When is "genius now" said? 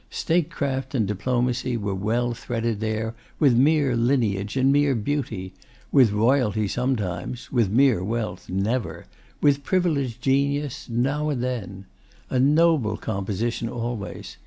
10.19-11.29